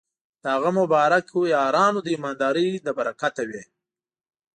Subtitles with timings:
[0.41, 3.63] د هغه مبارک یارانو د ایماندارۍ له برکته وې.